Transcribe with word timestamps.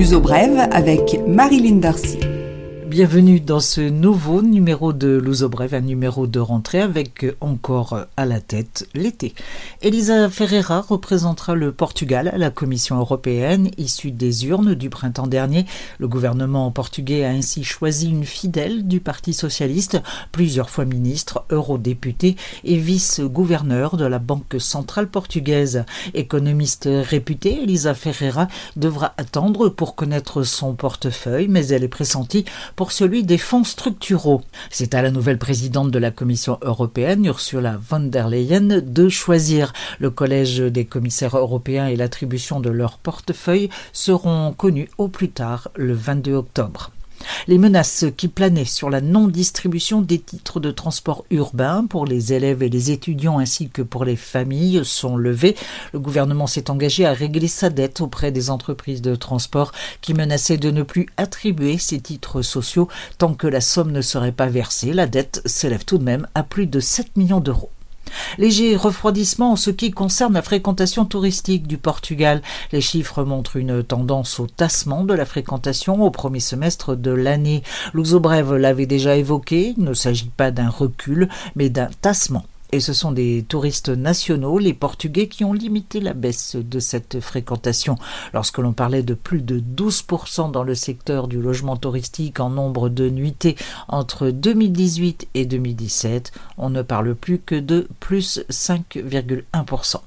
L'uso 0.00 0.18
brève 0.18 0.66
avec 0.72 1.20
Marilyn 1.26 1.76
Darcy. 1.76 2.29
Bienvenue 2.90 3.38
dans 3.38 3.60
ce 3.60 3.80
nouveau 3.80 4.42
numéro 4.42 4.92
de 4.92 5.10
Louzo 5.10 5.48
Brève, 5.48 5.74
un 5.74 5.80
numéro 5.80 6.26
de 6.26 6.40
rentrée 6.40 6.80
avec 6.80 7.24
encore 7.40 8.06
à 8.16 8.26
la 8.26 8.40
tête 8.40 8.88
l'été. 8.94 9.32
Elisa 9.80 10.28
Ferreira 10.28 10.80
représentera 10.80 11.54
le 11.54 11.70
Portugal 11.70 12.26
à 12.26 12.36
la 12.36 12.50
Commission 12.50 12.98
européenne, 12.98 13.70
issue 13.78 14.10
des 14.10 14.46
urnes 14.46 14.74
du 14.74 14.90
printemps 14.90 15.28
dernier. 15.28 15.66
Le 16.00 16.08
gouvernement 16.08 16.68
portugais 16.72 17.24
a 17.24 17.30
ainsi 17.30 17.62
choisi 17.62 18.10
une 18.10 18.24
fidèle 18.24 18.88
du 18.88 18.98
Parti 18.98 19.34
socialiste, 19.34 20.02
plusieurs 20.32 20.68
fois 20.68 20.84
ministre, 20.84 21.44
eurodéputé 21.52 22.34
et 22.64 22.76
vice-gouverneur 22.76 23.98
de 23.98 24.04
la 24.04 24.18
Banque 24.18 24.56
centrale 24.58 25.08
portugaise. 25.08 25.84
Économiste 26.12 26.88
réputée, 26.90 27.62
Elisa 27.62 27.94
Ferreira 27.94 28.48
devra 28.74 29.14
attendre 29.16 29.68
pour 29.68 29.94
connaître 29.94 30.42
son 30.42 30.74
portefeuille, 30.74 31.46
mais 31.46 31.68
elle 31.68 31.84
est 31.84 31.88
pressentie 31.88 32.44
pour 32.80 32.92
celui 32.92 33.24
des 33.24 33.36
fonds 33.36 33.62
structuraux. 33.62 34.40
C'est 34.70 34.94
à 34.94 35.02
la 35.02 35.10
nouvelle 35.10 35.36
présidente 35.36 35.90
de 35.90 35.98
la 35.98 36.10
Commission 36.10 36.58
européenne, 36.62 37.26
Ursula 37.26 37.78
von 37.78 38.00
der 38.00 38.30
Leyen, 38.30 38.80
de 38.80 39.10
choisir. 39.10 39.74
Le 39.98 40.08
collège 40.08 40.60
des 40.60 40.86
commissaires 40.86 41.36
européens 41.36 41.88
et 41.88 41.96
l'attribution 41.96 42.58
de 42.58 42.70
leur 42.70 42.96
portefeuille 42.96 43.68
seront 43.92 44.54
connus 44.56 44.88
au 44.96 45.08
plus 45.08 45.28
tard 45.28 45.68
le 45.76 45.92
22 45.92 46.32
octobre. 46.32 46.90
Les 47.48 47.58
menaces 47.58 48.04
qui 48.16 48.28
planaient 48.28 48.64
sur 48.64 48.90
la 48.90 49.00
non-distribution 49.00 50.02
des 50.02 50.18
titres 50.18 50.60
de 50.60 50.70
transport 50.70 51.24
urbain 51.30 51.86
pour 51.88 52.06
les 52.06 52.32
élèves 52.32 52.62
et 52.62 52.68
les 52.68 52.90
étudiants 52.90 53.38
ainsi 53.38 53.68
que 53.68 53.82
pour 53.82 54.04
les 54.04 54.16
familles 54.16 54.82
sont 54.84 55.16
levées. 55.16 55.56
Le 55.92 56.00
gouvernement 56.00 56.46
s'est 56.46 56.70
engagé 56.70 57.06
à 57.06 57.12
régler 57.12 57.48
sa 57.48 57.70
dette 57.70 58.00
auprès 58.00 58.32
des 58.32 58.50
entreprises 58.50 59.02
de 59.02 59.14
transport 59.14 59.72
qui 60.00 60.14
menaçaient 60.14 60.58
de 60.58 60.70
ne 60.70 60.82
plus 60.82 61.06
attribuer 61.16 61.78
ces 61.78 62.00
titres 62.00 62.42
sociaux 62.42 62.88
tant 63.18 63.34
que 63.34 63.46
la 63.46 63.60
somme 63.60 63.92
ne 63.92 64.02
serait 64.02 64.32
pas 64.32 64.48
versée. 64.48 64.92
La 64.92 65.06
dette 65.06 65.42
s'élève 65.44 65.84
tout 65.84 65.98
de 65.98 66.04
même 66.04 66.26
à 66.34 66.42
plus 66.42 66.66
de 66.66 66.80
7 66.80 67.16
millions 67.16 67.40
d'euros. 67.40 67.70
Léger 68.38 68.76
refroidissement 68.76 69.52
en 69.52 69.56
ce 69.56 69.70
qui 69.70 69.90
concerne 69.90 70.34
la 70.34 70.42
fréquentation 70.42 71.04
touristique 71.04 71.66
du 71.66 71.78
Portugal. 71.78 72.42
Les 72.72 72.80
chiffres 72.80 73.24
montrent 73.24 73.56
une 73.56 73.82
tendance 73.82 74.40
au 74.40 74.46
tassement 74.46 75.04
de 75.04 75.14
la 75.14 75.24
fréquentation 75.24 76.02
au 76.02 76.10
premier 76.10 76.40
semestre 76.40 76.94
de 76.94 77.10
l'année. 77.10 77.62
Brève 77.94 78.54
l'avait 78.54 78.86
déjà 78.86 79.16
évoqué, 79.16 79.74
il 79.76 79.84
ne 79.84 79.94
s'agit 79.94 80.30
pas 80.36 80.50
d'un 80.50 80.68
recul, 80.68 81.28
mais 81.54 81.70
d'un 81.70 81.88
tassement. 82.00 82.44
Et 82.72 82.80
ce 82.80 82.92
sont 82.92 83.12
des 83.12 83.44
touristes 83.48 83.88
nationaux, 83.88 84.58
les 84.58 84.74
Portugais, 84.74 85.26
qui 85.26 85.44
ont 85.44 85.52
limité 85.52 86.00
la 86.00 86.14
baisse 86.14 86.56
de 86.56 86.78
cette 86.78 87.20
fréquentation. 87.20 87.96
Lorsque 88.32 88.58
l'on 88.58 88.72
parlait 88.72 89.02
de 89.02 89.14
plus 89.14 89.42
de 89.42 89.60
12% 89.60 90.52
dans 90.52 90.62
le 90.62 90.74
secteur 90.74 91.26
du 91.26 91.40
logement 91.40 91.76
touristique 91.76 92.38
en 92.38 92.50
nombre 92.50 92.88
de 92.88 93.08
nuitées 93.08 93.56
entre 93.88 94.30
2018 94.30 95.28
et 95.34 95.46
2017, 95.46 96.32
on 96.58 96.70
ne 96.70 96.82
parle 96.82 97.14
plus 97.14 97.38
que 97.38 97.56
de 97.56 97.88
plus 97.98 98.40
5,1%. 98.50 100.00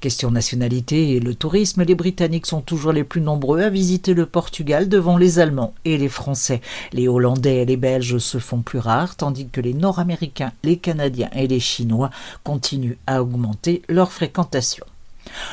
Question 0.00 0.30
nationalité 0.30 1.12
et 1.12 1.20
le 1.20 1.34
tourisme, 1.34 1.82
les 1.82 1.94
Britanniques 1.94 2.46
sont 2.46 2.60
toujours 2.60 2.92
les 2.92 3.04
plus 3.04 3.20
nombreux 3.20 3.60
à 3.60 3.70
visiter 3.70 4.14
le 4.14 4.26
Portugal 4.26 4.88
devant 4.88 5.16
les 5.16 5.38
Allemands 5.38 5.74
et 5.84 5.98
les 5.98 6.08
Français. 6.08 6.60
Les 6.92 7.08
Hollandais 7.08 7.62
et 7.62 7.64
les 7.66 7.76
Belges 7.76 8.18
se 8.18 8.38
font 8.38 8.62
plus 8.62 8.78
rares, 8.78 9.16
tandis 9.16 9.48
que 9.48 9.60
les 9.60 9.74
Nord-Américains, 9.74 10.52
les 10.64 10.76
Canadiens 10.76 11.30
et 11.34 11.46
les 11.46 11.60
Chinois 11.60 12.10
continuent 12.44 12.98
à 13.06 13.22
augmenter 13.22 13.82
leur 13.88 14.12
fréquentation. 14.12 14.84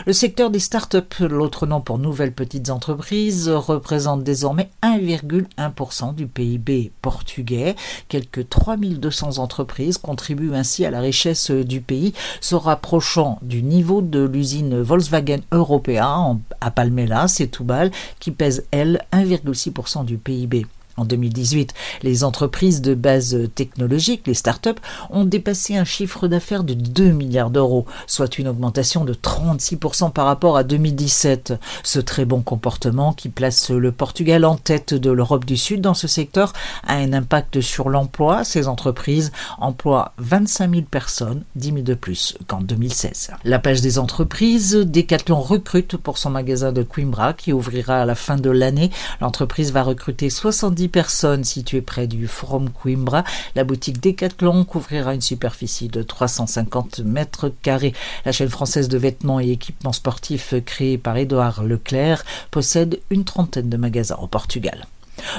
Le 0.06 0.14
secteur 0.14 0.50
des 0.50 0.60
start-up, 0.60 1.14
l'autre 1.20 1.66
nom 1.66 1.82
pour 1.82 1.98
nouvelles 1.98 2.34
petites 2.34 2.70
entreprises, 2.70 3.50
représente 3.50 4.24
désormais 4.24 4.70
1,1% 4.84 6.16
du 6.16 6.28
PIB 6.28 6.92
portugais. 7.02 7.76
Quelques 8.08 8.50
3200 8.50 9.38
entreprises 9.40 9.98
contribuent 9.98 10.54
ainsi 10.54 10.86
à 10.86 10.92
la 10.92 11.00
richesse 11.00 11.52
du 11.52 11.82
pays, 11.82 12.14
se 12.42 12.56
rapprochant 12.56 13.40
du 13.42 13.64
niveau 13.64 14.02
de 14.02 14.24
l'usine 14.24 14.82
Volkswagen 14.82 15.42
européen 15.52 16.40
à 16.62 16.72
Palmela, 16.72 17.28
c'est 17.28 17.48
Toubal, 17.48 17.92
qui 18.20 18.32
pèse, 18.32 18.66
elle, 18.72 19.02
1,6% 19.12 20.06
du 20.06 20.18
PIB. 20.18 20.66
En 20.98 21.04
2018, 21.04 21.74
les 22.04 22.24
entreprises 22.24 22.82
de 22.82 22.94
base 22.94 23.38
technologique, 23.54 24.28
les 24.28 24.34
start-up, 24.34 24.80
ont 25.10 25.26
dépassé 25.26 25.76
un 25.76 25.84
chiffre 25.84 26.28
d'affaires 26.28 26.64
de 26.64 26.74
2 26.74 27.10
milliards 27.10 27.50
d'euros, 27.50 27.86
soit 28.08 28.38
une 28.38 28.48
augmentation 28.48 29.04
de 29.04 29.14
36% 29.14 30.12
par 30.12 30.26
rapport 30.26 30.56
à 30.56 30.64
2017. 30.64 31.54
Ce 31.84 32.00
très 32.00 32.24
bon 32.24 32.42
comportement 32.42 33.12
qui 33.12 33.28
place 33.28 33.72
le 33.72 33.92
Portugal 33.92 34.46
en 34.46 34.56
tête 34.56 34.94
de 34.94 35.12
l'Europe 35.12 35.44
du 35.44 35.58
Sud 35.58 35.82
dans 35.82 35.94
ce 35.94 36.08
secteur 36.08 36.54
a 36.88 36.96
un 36.96 37.12
impact 37.12 37.60
sur 37.60 37.90
l'emploi. 37.90 38.46
Ces 38.46 38.70
entreprises 38.70 39.34
emploient 39.58 40.14
25 40.20 40.72
000 40.72 40.82
personnes, 40.90 41.44
10 41.56 41.68
000 41.68 41.80
de 41.82 41.94
plus 41.94 42.38
qu'en 42.48 42.62
2016. 42.62 43.32
La 43.44 43.60
page 43.60 43.82
des 43.82 44.00
entreprises, 44.00 44.76
Decathlon 44.76 45.42
recrute 45.42 45.98
pour 45.98 46.18
son 46.18 46.30
magasin 46.30 46.72
de 46.72 46.84
Coimbra 46.84 47.34
qui 47.34 47.52
ouvrira 47.52 48.02
à 48.02 48.06
la 48.06 48.16
fin 48.16 48.38
de 48.38 48.50
l'année. 48.50 48.92
L'entreprise 49.20 49.74
va 49.74 49.84
recruter 49.84 50.30
70 50.30 50.85
personnes 50.88 51.44
situées 51.44 51.82
près 51.82 52.08
du 52.08 52.28
Forum 52.28 52.70
Coimbra. 52.70 53.24
La 53.56 53.64
boutique 53.64 54.02
Decathlon 54.02 54.66
couvrira 54.66 55.14
une 55.14 55.22
superficie 55.22 55.88
de 55.88 56.04
350 56.04 57.00
mètres 57.00 57.52
carrés. 57.62 57.94
La 58.26 58.32
chaîne 58.32 58.50
française 58.50 58.88
de 58.88 58.98
vêtements 58.98 59.40
et 59.40 59.52
équipements 59.52 59.94
sportifs 59.94 60.54
créée 60.66 60.98
par 60.98 61.18
Édouard 61.18 61.64
Leclerc 61.64 62.24
possède 62.52 63.00
une 63.10 63.24
trentaine 63.24 63.70
de 63.70 63.78
magasins 63.78 64.18
au 64.22 64.28
Portugal. 64.28 64.86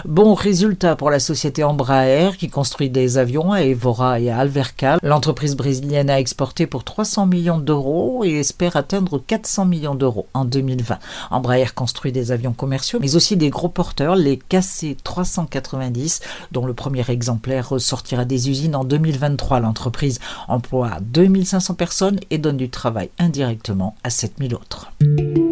Bon 0.04 0.34
résultat 0.34 0.96
pour 0.96 1.10
la 1.10 1.20
société 1.20 1.64
Embraer 1.64 2.36
qui 2.38 2.48
construit 2.48 2.90
des 2.90 3.18
avions 3.18 3.52
à 3.52 3.62
Evora 3.62 4.20
et 4.20 4.30
à 4.30 4.38
Alverca. 4.38 4.98
L'entreprise 5.02 5.56
brésilienne 5.56 6.10
a 6.10 6.20
exporté 6.20 6.66
pour 6.66 6.84
300 6.84 7.26
millions 7.26 7.58
d'euros 7.58 8.24
et 8.24 8.38
espère 8.38 8.76
atteindre 8.76 9.18
400 9.18 9.64
millions 9.64 9.94
d'euros 9.94 10.26
en 10.34 10.44
2020. 10.44 10.98
Embraer 11.30 11.66
construit 11.74 12.12
des 12.12 12.32
avions 12.32 12.52
commerciaux 12.52 12.98
mais 13.00 13.16
aussi 13.16 13.36
des 13.36 13.50
gros 13.50 13.68
porteurs, 13.68 14.16
les 14.16 14.36
KC-390 14.36 16.20
dont 16.52 16.66
le 16.66 16.74
premier 16.74 17.08
exemplaire 17.08 17.74
sortira 17.78 18.24
des 18.24 18.50
usines 18.50 18.76
en 18.76 18.84
2023. 18.84 19.60
L'entreprise 19.60 20.20
emploie 20.48 20.98
2500 21.00 21.74
personnes 21.74 22.20
et 22.30 22.38
donne 22.38 22.56
du 22.56 22.68
travail 22.68 23.10
indirectement 23.18 23.94
à 24.04 24.10
7000 24.10 24.54
autres. 24.54 24.92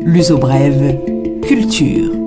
L'uso 0.03 0.39
brève, 0.39 0.99
culture. 1.43 2.24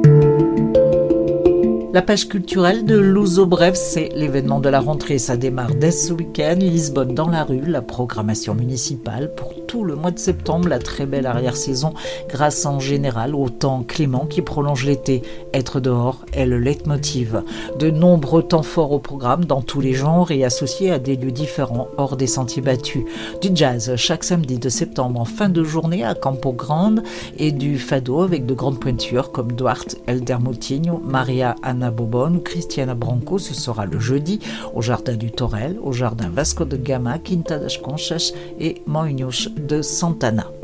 La 1.98 2.04
page 2.04 2.30
culturelle 2.30 2.86
de 2.86 2.96
Luso 2.96 3.48
Bref, 3.48 3.74
c'est 3.74 4.10
l'événement 4.14 4.60
de 4.60 4.70
la 4.70 4.80
rentrée. 4.80 5.18
Ça 5.18 5.36
démarre 5.36 5.74
dès 5.74 5.90
ce 5.90 6.14
week-end. 6.14 6.58
Lisbonne 6.60 7.16
dans 7.16 7.28
la 7.28 7.44
rue, 7.44 7.66
la 7.66 7.82
programmation 7.82 8.54
municipale 8.54 9.34
pour 9.34 9.57
tout 9.68 9.84
le 9.84 9.96
mois 9.96 10.12
de 10.12 10.20
septembre, 10.20 10.70
la 10.70 10.80
très 10.80 11.06
belle 11.06 11.26
arrière-saison, 11.26 11.94
grâce 12.30 12.66
en 12.66 12.80
général 12.80 13.36
au 13.36 13.50
temps 13.50 13.84
clément 13.84 14.26
qui 14.26 14.42
prolonge 14.42 14.86
l'été. 14.86 15.22
Être 15.54 15.80
dehors 15.80 16.26
est 16.34 16.46
le 16.46 16.58
leitmotiv. 16.58 17.44
De 17.78 17.92
nombreux 17.92 18.44
temps 18.44 18.64
forts 18.64 18.94
au 18.94 19.00
programme 19.00 19.46
dans 19.46 19.62
tous 19.62 19.82
les 19.82 19.94
genres 19.94 20.32
et 20.32 20.46
associés 20.46 20.92
à 20.92 21.00
des 21.00 21.18
lieux 21.18 21.32
différents 21.32 21.90
hors 21.98 22.16
des 22.16 22.28
sentiers 22.28 22.62
battus. 22.62 23.04
Du 23.42 23.50
jazz 23.54 23.96
chaque 23.98 24.24
samedi 24.24 24.58
de 24.58 24.70
septembre 24.70 25.20
en 25.20 25.26
fin 25.26 25.50
de 25.50 25.64
journée 25.64 26.04
à 26.04 26.16
Campo 26.16 26.54
Grande 26.54 27.04
et 27.38 27.52
du 27.52 27.78
fado 27.78 28.22
avec 28.22 28.46
de 28.46 28.54
grandes 28.54 28.80
pointures 28.80 29.32
comme 29.32 29.52
Duarte, 29.52 29.98
Elder 30.08 30.38
Moutinho, 30.40 31.02
Maria 31.04 31.56
Anna 31.62 31.92
Bobon 31.92 32.36
ou 32.36 32.40
Christiana 32.40 32.96
Branco, 32.96 33.38
ce 33.38 33.54
sera 33.54 33.86
le 33.86 34.00
jeudi 34.00 34.40
au 34.74 34.82
Jardin 34.82 35.16
du 35.16 35.32
Torel, 35.32 35.78
au 35.84 35.92
Jardin 35.92 36.30
Vasco 36.30 36.64
de 36.64 36.78
Gama, 36.78 37.20
Quinta 37.20 37.60
das 37.60 37.78
Conchas 37.78 38.32
et 38.60 38.82
Moinhos 38.86 39.50
de 39.58 39.84
Santana. 39.84 40.57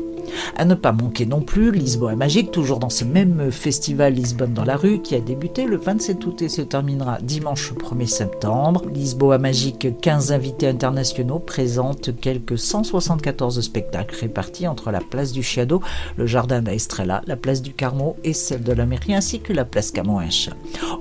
À 0.56 0.64
ne 0.64 0.74
pas 0.74 0.92
manquer 0.92 1.26
non 1.26 1.40
plus 1.40 1.72
Lisboa 1.72 2.16
Magique, 2.16 2.50
toujours 2.50 2.78
dans 2.78 2.90
ce 2.90 3.04
même 3.04 3.50
festival 3.50 4.14
Lisbonne 4.14 4.54
dans 4.54 4.64
la 4.64 4.76
rue 4.76 5.00
qui 5.00 5.14
a 5.14 5.20
débuté 5.20 5.64
le 5.64 5.76
27 5.76 6.24
août 6.26 6.42
et 6.42 6.48
se 6.48 6.62
terminera 6.62 7.18
dimanche 7.20 7.72
1er 7.72 8.06
septembre. 8.06 8.82
Lisboa 8.92 9.38
Magique, 9.38 10.00
15 10.00 10.32
invités 10.32 10.68
internationaux, 10.68 11.38
présente 11.38 12.10
quelques 12.20 12.58
174 12.58 13.60
spectacles 13.60 14.16
répartis 14.20 14.68
entre 14.68 14.90
la 14.90 15.00
place 15.00 15.32
du 15.32 15.42
Chiado, 15.42 15.80
le 16.16 16.26
jardin 16.26 16.62
d'Aestrella, 16.62 17.22
la 17.26 17.36
place 17.36 17.62
du 17.62 17.72
Carmo 17.72 18.16
et 18.24 18.32
celle 18.32 18.62
de 18.62 18.72
la 18.72 18.86
mairie 18.86 19.14
ainsi 19.14 19.40
que 19.40 19.52
la 19.52 19.64
place 19.64 19.90
Camões. 19.90 20.50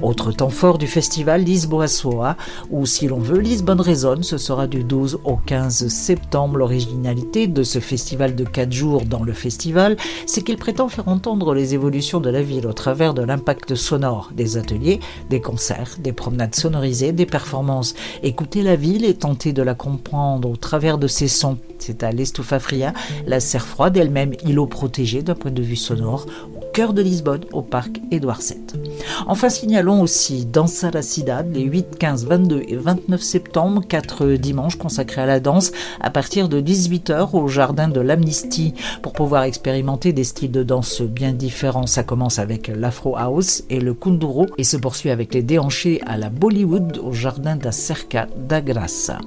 Autre 0.02 0.32
temps 0.32 0.50
fort 0.50 0.78
du 0.78 0.88
festival 0.88 1.44
Lisboa 1.44 1.88
Soa, 1.88 2.38
ou 2.70 2.86
si 2.86 3.08
l'on 3.08 3.20
veut 3.20 3.40
Lisbonne 3.40 3.82
résonne, 3.82 4.24
ce 4.24 4.38
sera 4.38 4.68
du 4.68 4.84
12 4.84 5.20
au 5.24 5.38
15 5.38 5.88
septembre. 5.88 6.58
L'originalité 6.58 7.48
de 7.48 7.64
ce 7.64 7.80
festival 7.80 8.36
de 8.36 8.44
4 8.44 8.72
jours 8.72 9.06
dans 9.14 9.24
le 9.24 9.34
festival, 9.34 9.96
c'est 10.26 10.42
qu'il 10.42 10.58
prétend 10.58 10.90
faire 10.90 11.08
entendre 11.08 11.54
les 11.54 11.76
évolutions 11.76 12.20
de 12.20 12.32
la 12.32 12.42
ville 12.42 12.66
au 12.66 12.74
travers 12.74 13.14
de 13.14 13.22
l'impact 13.22 13.76
sonore 13.76 14.32
des 14.36 14.58
ateliers, 14.58 15.00
des 15.30 15.40
concerts, 15.40 15.98
des 16.00 16.14
promenades 16.14 16.56
sonorisées, 16.56 17.12
des 17.12 17.28
performances. 17.28 17.94
Écouter 18.24 18.64
la 18.64 18.76
ville 18.76 19.06
et 19.06 19.14
tenter 19.14 19.54
de 19.54 19.62
la 19.62 19.76
comprendre 19.76 20.50
au 20.50 20.56
travers 20.56 20.98
de 20.98 21.08
ses 21.08 21.28
sons. 21.28 21.60
C'est 21.78 22.02
à 22.02 22.12
l'Estoufafria, 22.12 22.94
la 23.28 23.40
serre 23.40 23.68
froide 23.68 23.98
elle-même 23.98 24.34
îlot 24.46 24.66
protégé 24.66 25.22
d'un 25.22 25.36
point 25.36 25.52
de 25.52 25.62
vue 25.62 25.76
sonore, 25.76 26.26
cœur 26.74 26.94
de 26.94 27.04
Lisbonne, 27.04 27.46
au 27.52 27.62
parc 27.62 28.02
Édouard 28.10 28.40
VII. 28.40 28.82
Enfin, 29.28 29.50
signalons 29.50 30.02
aussi 30.02 30.46
Dansa 30.46 30.92
la 30.92 31.02
Cidade 31.02 31.54
les 31.54 31.64
8, 31.64 31.98
15, 31.98 32.26
22 32.26 32.64
et 32.68 32.76
29 32.76 33.22
septembre, 33.22 33.82
quatre 33.88 34.28
dimanches 34.34 34.78
consacrés 34.78 35.22
à 35.22 35.26
la 35.26 35.40
danse 35.40 35.72
à 36.02 36.10
partir 36.10 36.50
de 36.50 36.62
18h 36.62 37.36
au 37.36 37.48
jardin 37.48 37.88
de 37.88 38.00
l'Amnistie 38.00 38.74
pour 39.02 39.14
pouvoir 39.14 39.44
expérimenter 39.44 40.14
des 40.14 40.24
styles 40.24 40.52
de 40.52 40.64
danse 40.64 41.02
bien 41.02 41.32
différents. 41.34 41.88
Ça 41.88 42.04
commence 42.04 42.40
avec 42.40 42.68
l'Afro 42.68 43.16
House 43.18 43.64
et 43.70 43.80
le 43.80 43.94
Kunduro 43.94 44.48
et 44.58 44.64
se 44.64 44.78
poursuit 44.78 45.10
avec 45.10 45.34
les 45.34 45.44
déhanchés 45.44 46.02
à 46.06 46.18
la 46.18 46.30
Bollywood 46.30 47.00
au 47.04 47.14
jardin 47.14 47.56
da 47.56 47.72
Cerca 47.72 48.28
da 48.38 48.62
Graça. 48.62 49.20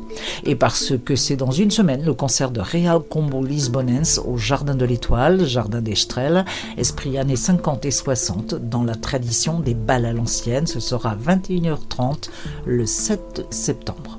Et 0.44 0.54
parce 0.54 0.92
que 1.04 1.16
c'est 1.16 1.36
dans 1.36 1.50
une 1.50 1.70
semaine 1.70 2.04
le 2.04 2.14
concert 2.14 2.50
de 2.50 2.60
Real 2.60 3.00
Combo 3.00 3.42
Lisbonense 3.44 4.20
au 4.24 4.36
jardin 4.36 4.74
de 4.74 4.84
l'Étoile, 4.84 5.44
jardin 5.46 5.80
d'Estrelles, 5.80 6.44
esprit 6.76 7.18
années 7.18 7.36
50 7.36 7.84
et 7.84 7.90
60 7.90 8.54
dans 8.54 8.84
la 8.84 8.94
tradition 8.94 9.60
des 9.66 9.74
balles 9.74 10.06
à 10.06 10.14
l'ancienne. 10.14 10.66
Ce 10.66 10.80
sera 10.80 11.14
21h30 11.16 12.30
le 12.64 12.86
7 12.86 13.44
septembre. 13.50 14.18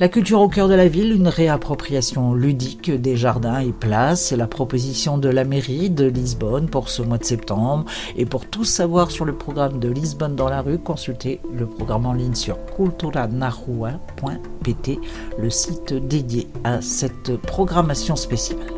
La 0.00 0.08
culture 0.08 0.40
au 0.40 0.48
cœur 0.48 0.66
de 0.68 0.74
la 0.74 0.88
ville, 0.88 1.12
une 1.12 1.28
réappropriation 1.28 2.32
ludique 2.32 2.90
des 2.90 3.16
jardins 3.16 3.60
et 3.60 3.72
places, 3.72 4.28
c'est 4.28 4.36
la 4.36 4.46
proposition 4.46 5.18
de 5.18 5.28
la 5.28 5.44
mairie 5.44 5.90
de 5.90 6.06
Lisbonne 6.06 6.70
pour 6.70 6.88
ce 6.88 7.02
mois 7.02 7.18
de 7.18 7.24
septembre. 7.24 7.84
Et 8.16 8.24
pour 8.24 8.46
tout 8.46 8.64
savoir 8.64 9.10
sur 9.10 9.26
le 9.26 9.34
programme 9.34 9.78
de 9.78 9.88
Lisbonne 9.88 10.36
dans 10.36 10.48
la 10.48 10.62
rue, 10.62 10.78
consultez 10.78 11.42
le 11.52 11.66
programme 11.66 12.06
en 12.06 12.14
ligne 12.14 12.34
sur 12.34 12.56
culturanarua.pt, 12.76 14.98
le 15.38 15.50
site 15.50 15.92
dédié 15.92 16.48
à 16.64 16.80
cette 16.80 17.36
programmation 17.36 18.16
spéciale. 18.16 18.77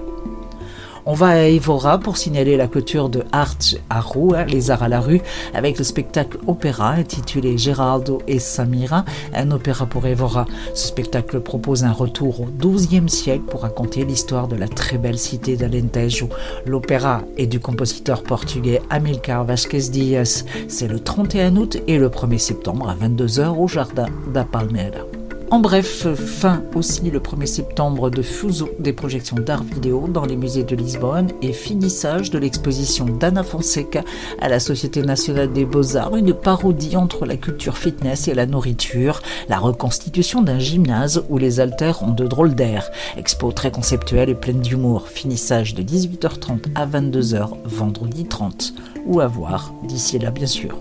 On 1.06 1.14
va 1.14 1.29
à 1.29 1.43
Evora 1.44 1.99
pour 1.99 2.17
signaler 2.17 2.56
la 2.56 2.69
clôture 2.69 3.08
de 3.08 3.25
Art 3.32 3.56
à 3.88 4.00
Rua, 4.00 4.44
les 4.44 4.70
arts 4.70 4.82
à 4.82 4.88
la 4.88 5.00
rue, 5.00 5.20
avec 5.55 5.79
le 5.79 5.85
spectacle 5.85 6.38
opéra 6.47 6.91
intitulé 6.91 7.56
Geraldo 7.56 8.20
et 8.26 8.38
Samira, 8.38 9.05
un 9.35 9.50
opéra 9.50 9.87
pour 9.87 10.06
Evora. 10.06 10.47
Ce 10.75 10.88
spectacle 10.88 11.41
propose 11.41 11.85
un 11.85 11.93
retour 11.93 12.43
au 12.43 12.47
XIIe 12.47 13.08
siècle 13.08 13.44
pour 13.44 13.62
raconter 13.62 14.05
l'histoire 14.05 14.49
de 14.49 14.56
la 14.56 14.69
très 14.69 14.99
belle 14.99 15.19
cité 15.19 15.56
d'Alentejo. 15.56 16.29
L'opéra 16.67 17.23
est 17.37 17.46
du 17.46 17.61
compositeur 17.61 18.23
portugais 18.23 18.82
Amilcar 18.91 19.44
Vasquez 19.44 19.91
Dias. 19.91 20.44
C'est 20.69 20.88
le 20.88 21.00
31 21.00 21.56
août 21.56 21.79
et 21.87 21.99
le 21.99 22.08
1er 22.08 22.38
septembre 22.38 22.88
à 22.88 22.94
22h 22.94 23.49
au 23.56 23.69
Jardin 23.69 24.06
da 24.32 24.44
Palmeira. 24.44 25.10
En 25.50 25.58
bref, 25.58 26.06
fin 26.14 26.62
aussi 26.76 27.11
le 27.11 27.19
1er 27.19 27.47
septembre 27.47 28.08
de 28.08 28.23
Fuso 28.23 28.69
des 28.79 28.93
projections 28.93 29.35
d'art 29.35 29.64
vidéo 29.64 30.06
dans 30.06 30.25
les 30.25 30.37
musées 30.37 30.62
de 30.62 30.76
Lisbonne 30.76 31.32
et 31.43 31.52
finissage 31.52 32.31
de 32.31 32.38
l'exposition 32.38 33.06
d'Anna 33.06 33.43
Fonseca 33.43 34.05
à 34.41 34.49
la 34.49 34.61
Société 34.61 35.02
nationale 35.02 35.52
des 35.52 35.64
beaux-arts, 35.64 36.14
une 36.14 36.35
parodie 36.35 36.97
entre 36.97 37.26
la 37.26 37.37
culture 37.37 37.79
fitness 37.79 38.29
et 38.29 38.35
la 38.35 38.47
nourriture, 38.47 39.23
la 39.49 39.58
reconstitution 39.58 40.41
d'un 40.41 40.61
gymnase 40.61 41.25
où 41.29 41.37
les 41.37 41.58
haltères 41.58 42.05
ont 42.05 42.12
de 42.12 42.29
drôles 42.29 42.55
d'air. 42.55 42.88
Expo 43.17 43.50
très 43.50 43.73
conceptuelle 43.73 44.31
et 44.31 44.37
pleine 44.37 44.61
d'humour. 44.61 45.08
Finissage 45.08 45.75
de 45.75 45.82
18h30 45.82 46.67
à 46.76 46.87
22h 46.87 47.49
vendredi 47.64 48.25
30. 48.25 48.73
Ou 49.05 49.19
à 49.19 49.26
voir 49.26 49.73
d'ici 49.82 50.20
là 50.20 50.31
bien 50.31 50.46
sûr. 50.46 50.79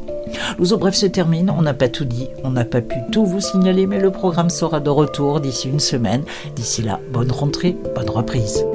L'ouzo 0.57 0.77
bref 0.77 0.95
se 0.95 1.05
termine, 1.05 1.49
on 1.49 1.61
n'a 1.61 1.73
pas 1.73 1.89
tout 1.89 2.05
dit, 2.05 2.27
on 2.43 2.51
n'a 2.51 2.65
pas 2.65 2.81
pu 2.81 2.97
tout 3.11 3.25
vous 3.25 3.41
signaler, 3.41 3.87
mais 3.87 3.99
le 3.99 4.11
programme 4.11 4.49
sera 4.49 4.79
de 4.79 4.89
retour 4.89 5.39
d'ici 5.39 5.69
une 5.69 5.79
semaine. 5.79 6.23
D'ici 6.55 6.81
là, 6.81 6.99
bonne 7.11 7.31
rentrée, 7.31 7.75
bonne 7.95 8.09
reprise. 8.09 8.65